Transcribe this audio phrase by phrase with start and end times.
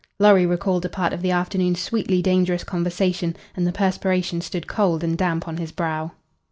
[0.17, 5.03] Lorry recalled a part of the afternoon's sweetly dangerous conversation and the perspiration stood cold
[5.03, 6.13] and damp on his brow.